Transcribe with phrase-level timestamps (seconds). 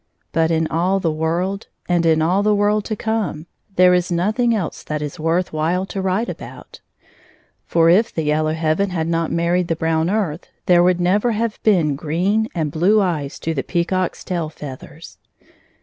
[0.31, 4.51] But in all the world, and in all the world to come, there is nothing
[4.55, 6.81] else that is worth while to write about;
[7.67, 11.61] for if the yellow heaven had not married the brown earth there would never have
[11.61, 15.19] been green and blue eyes to the peacock's tall feathers.